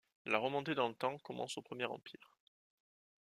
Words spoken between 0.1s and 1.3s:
La remontée dans le temps